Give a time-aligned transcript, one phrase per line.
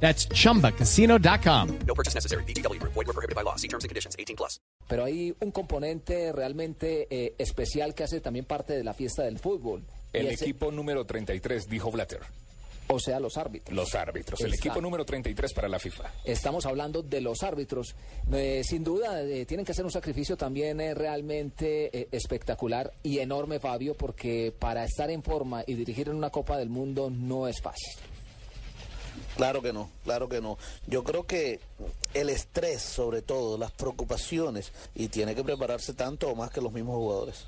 [0.00, 1.68] That's chumbacasino.com.
[1.86, 2.44] No purchase necessary.
[2.44, 2.80] BGW.
[2.82, 3.56] Void were prohibited by law.
[3.56, 4.14] See terms and conditions.
[4.18, 4.60] 18 plus.
[4.88, 9.38] Pero hay un componente realmente eh, especial que hace también parte de la fiesta del
[9.38, 9.82] fútbol.
[10.12, 12.20] El ese- equipo número 33, dijo Blatter.
[12.88, 13.74] O sea, los árbitros.
[13.74, 14.40] Los árbitros.
[14.42, 14.68] El Está.
[14.68, 16.04] equipo número 33 para la FIFA.
[16.24, 17.96] Estamos hablando de los árbitros.
[18.32, 23.18] Eh, sin duda, eh, tienen que hacer un sacrificio también eh, realmente eh, espectacular y
[23.18, 27.48] enorme, Fabio, porque para estar en forma y dirigir en una Copa del Mundo no
[27.48, 27.92] es fácil.
[29.36, 30.58] Claro que no, claro que no.
[30.86, 31.60] Yo creo que
[32.14, 36.72] el estrés, sobre todo, las preocupaciones, y tiene que prepararse tanto o más que los
[36.72, 37.46] mismos jugadores.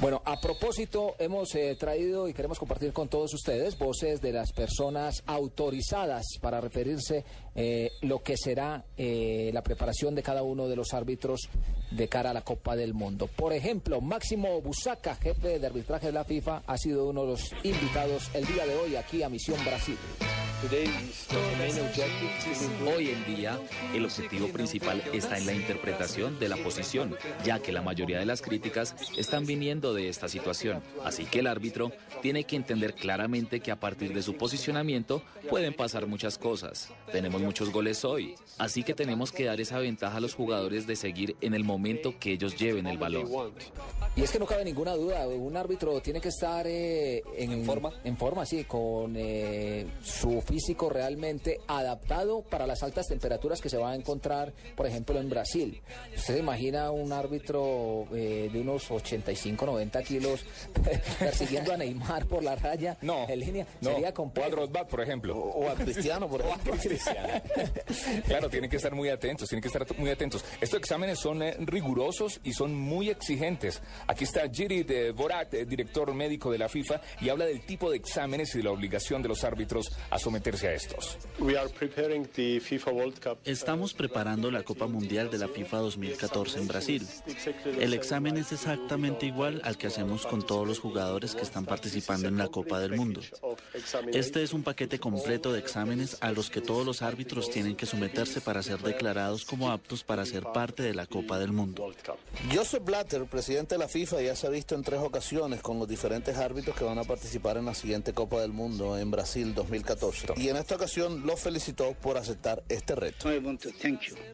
[0.00, 4.50] Bueno, a propósito, hemos eh, traído y queremos compartir con todos ustedes voces de las
[4.50, 7.22] personas autorizadas para referirse
[7.54, 11.50] eh, lo que será eh, la preparación de cada uno de los árbitros
[11.90, 13.26] de cara a la Copa del Mundo.
[13.26, 17.52] Por ejemplo, Máximo Busaca, jefe de arbitraje de la FIFA, ha sido uno de los
[17.62, 19.98] invitados el día de hoy aquí a Misión Brasil.
[22.86, 23.58] Hoy en día,
[23.94, 28.26] el objetivo principal está en la interpretación de la posición, ya que la mayoría de
[28.26, 30.82] las críticas están viniendo de esta situación.
[31.02, 35.72] Así que el árbitro tiene que entender claramente que a partir de su posicionamiento pueden
[35.72, 36.90] pasar muchas cosas.
[37.10, 40.96] Tenemos muchos goles hoy, así que tenemos que dar esa ventaja a los jugadores de
[40.96, 43.54] seguir en el momento que ellos lleven el balón.
[44.14, 47.92] Y es que no cabe ninguna duda, un árbitro tiene que estar eh, en, forma,
[48.04, 53.76] en forma, sí, con eh, su físico realmente adaptado para las altas temperaturas que se
[53.78, 55.80] va a encontrar, por ejemplo, en Brasil.
[56.16, 60.44] ¿Usted se imagina un árbitro eh, de unos 85, 90 kilos
[61.20, 63.28] persiguiendo a Neymar por la raya No.
[63.28, 63.66] en línea?
[63.80, 63.90] No.
[63.90, 64.50] Sería O a complejo.
[64.50, 65.36] Drogba, por ejemplo.
[65.38, 66.74] O a Cristiano, por ejemplo.
[68.26, 70.44] Claro, tienen que estar muy atentos, tienen que estar muy atentos.
[70.60, 73.80] Estos exámenes son eh, rigurosos y son muy exigentes.
[74.06, 77.90] Aquí está Giri de Borat, eh, director médico de la FIFA, y habla del tipo
[77.90, 81.18] de exámenes y de la obligación de los árbitros a someterse a estos.
[83.22, 83.38] Cup.
[83.44, 87.06] Estamos preparando la Copa Mundial de la FIFA 2014 en Brasil.
[87.78, 92.28] El examen es exactamente igual al que hacemos con todos los jugadores que están participando
[92.28, 93.20] en la Copa del Mundo.
[94.12, 97.86] Este es un paquete completo de exámenes a los que todos los árbitros tienen que
[97.86, 101.92] someterse para ser declarados como aptos para ser parte de la Copa del Mundo.
[102.54, 105.88] Joseph Blatter, presidente de la FIFA, ya se ha visto en tres ocasiones con los
[105.88, 110.29] diferentes árbitros que van a participar en la siguiente Copa del Mundo en Brasil 2014.
[110.36, 113.30] Y en esta ocasión los felicitó por aceptar este reto.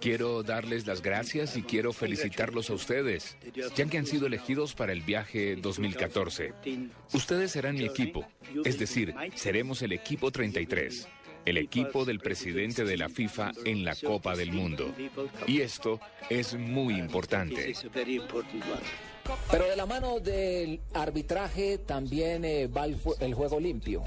[0.00, 3.36] Quiero darles las gracias y quiero felicitarlos a ustedes,
[3.74, 6.52] ya que han sido elegidos para el viaje 2014.
[7.12, 8.26] Ustedes serán mi equipo,
[8.64, 11.08] es decir, seremos el equipo 33,
[11.44, 14.94] el equipo del presidente de la FIFA en la Copa del Mundo.
[15.46, 17.74] Y esto es muy importante.
[19.50, 24.02] Pero de la mano del arbitraje también eh, va el, juego limpio.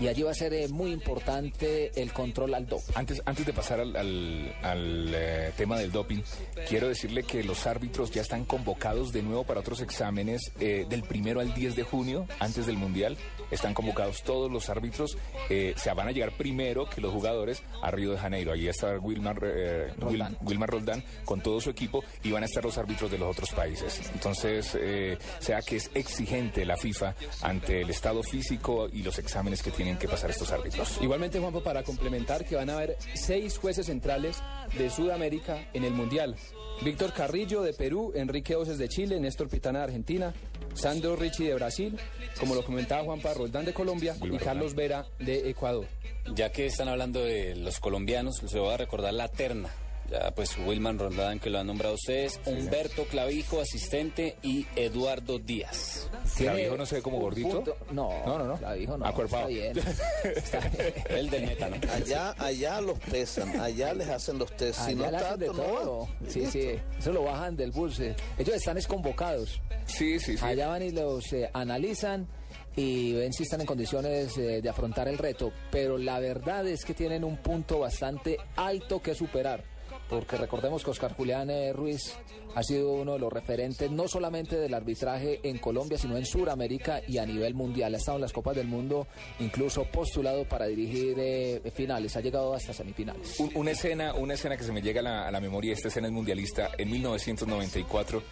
[0.00, 2.92] Y allí va a ser eh, muy importante el control al doping.
[2.94, 6.20] Antes, antes de pasar al, al- al, eh, tema del doping,
[6.68, 11.02] quiero decirle que los árbitros ya están convocados de nuevo para otros exámenes eh, del
[11.02, 13.16] primero al 10 de junio, antes del Mundial.
[13.50, 15.16] Están convocados todos los árbitros.
[15.48, 18.52] eh, se van a llegar primero que los jugadores a Río de Janeiro.
[18.52, 20.36] Allí está Wilmar, eh, Wil- Roldán.
[20.42, 23.50] Wilmar Roldán con todo su equipo y van a estar los árbitros de los otros
[23.50, 24.00] países.
[24.14, 29.62] Entonces, eh, sea que es exigente la FIFA ante el estado físico y los exámenes
[29.62, 30.98] que tienen que pasar estos árbitros.
[31.00, 34.42] Igualmente, Juanpo, para complementar que van a haber seis jueces centrales
[34.76, 36.36] de Sudamérica en el Mundial.
[36.82, 40.32] Víctor Carrillo de Perú, Enrique Oces de Chile, Néstor Pitana de Argentina,
[40.74, 41.98] Sandro Ricci de Brasil,
[42.38, 45.86] como lo comentaba Juanpa Roldán de Colombia y Carlos Vera de Ecuador.
[46.34, 49.68] Ya que están hablando de los colombianos, les voy a recordar la terna.
[50.10, 56.08] Ya pues Wilman Rondán, que lo han nombrado ustedes, Humberto Clavijo, asistente, y Eduardo Díaz.
[56.36, 57.48] Clavijo no se ve como gordito.
[57.62, 58.56] punto- No, No, no, no.
[58.56, 59.06] Clavijo no.
[59.06, 59.48] Acuerpado.
[59.48, 59.78] Está bien.
[60.36, 60.94] Está bien.
[61.10, 61.76] El del meta, ¿no?
[61.92, 64.80] Allá, allá los pesan, allá les hacen los test.
[64.80, 65.62] Si no Allá está de no va.
[65.82, 66.08] todo.
[66.28, 66.70] Sí, sí.
[66.98, 68.00] Eso lo bajan del bus.
[68.00, 68.16] eh.
[68.36, 69.60] Ellos están desconvocados.
[69.86, 70.44] Sí, sí, sí.
[70.44, 72.26] Allá van y los eh, analizan
[72.74, 75.52] y ven si están en condiciones eh, de afrontar el reto.
[75.70, 79.62] Pero la verdad es que tienen un punto bastante alto que superar.
[80.10, 82.14] Porque recordemos que Oscar Julián eh, Ruiz
[82.56, 87.00] ha sido uno de los referentes no solamente del arbitraje en Colombia, sino en Sudamérica
[87.06, 87.94] y a nivel mundial.
[87.94, 89.06] Ha estado en las Copas del Mundo,
[89.38, 93.38] incluso postulado para dirigir eh, finales, ha llegado hasta semifinales.
[93.38, 95.88] Un- una escena, una escena que se me llega a la, a la memoria, esta
[95.88, 98.22] escena es mundialista, en 1994,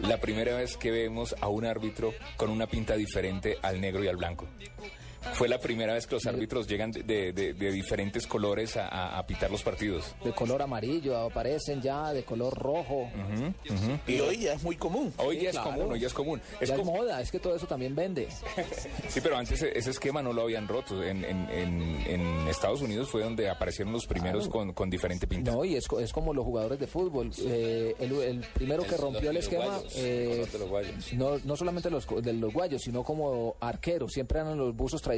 [0.00, 4.08] la primera vez que vemos a un árbitro con una pinta diferente al negro y
[4.08, 4.46] al blanco.
[5.34, 8.88] Fue la primera vez que los árbitros llegan de, de- de- de diferentes colores a,
[8.88, 10.14] a- a pitar los partidos.
[10.24, 13.08] De color amarillo aparecen ya, de color rojo.
[14.06, 15.12] Y hoy ya es muy común.
[15.18, 16.40] Hoy ya es común, hoy ya es común.
[16.60, 18.28] Es ya es moda, es que todo eso también vende.
[19.08, 21.02] Sí, pero antes e- ese esquema no lo habían roto.
[21.02, 25.50] En, en- en- en Estados Unidos fue donde aparecieron los primeros con, con diferente pinta.
[25.52, 27.30] No, y es, co- es como los jugadores de fútbol.
[27.38, 31.12] Eh, el, el primero que rompió el esquema, eh, color de los guayos.
[31.14, 34.12] no, no solamente los, co- de los guayos, sino como arqueros.
[34.12, 35.15] Siempre eran los buzos tradicionales.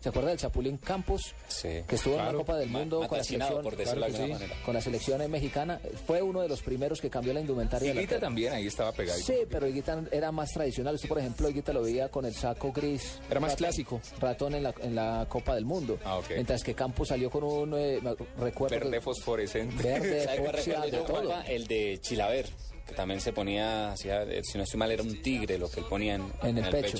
[0.00, 1.34] ¿Se acuerda del Chapulín Campos?
[1.48, 1.82] Sí.
[1.86, 2.32] Que estuvo en Claro.
[2.32, 5.80] la Copa del Mundo con la selección, por claro de sí, con la selección mexicana.
[6.06, 7.90] Fue uno de los primeros que cambió la indumentaria.
[7.90, 8.20] Higuita arquero.
[8.20, 9.18] también ahí estaba pegado.
[9.18, 10.94] Sí, pero Higuita era más tradicional.
[10.94, 13.18] Usted, por ejemplo, Higuita lo veía con el saco gris.
[13.30, 14.00] Era más ratón- clásico.
[14.20, 15.98] Ratón en la, en la Copa del Mundo.
[16.04, 16.30] Ah, ok.
[16.30, 18.00] Mientras que Campos salió con un, eh,
[18.38, 18.76] recuerdo...
[18.76, 19.82] Verde que- fosforescente.
[19.82, 21.42] Verde, ¿Sabe cuál fucsia, recuerdo de todo.
[21.48, 22.46] El de Chilaver,
[22.86, 25.86] que también se ponía, eh, si no estoy mal, era un tigre lo que él
[25.88, 26.98] ponía en, En el pecho.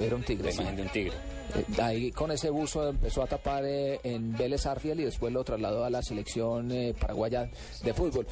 [0.00, 0.46] Era un tigre.
[0.46, 0.58] La sí.
[0.60, 1.16] imagen de un tigre.
[1.54, 5.42] Eh, Ahí con ese buzo empezó a tapar eh, en Vélez Arfiel y después lo
[5.44, 7.48] trasladó a la selección eh, paraguaya
[7.82, 8.26] de fútbol.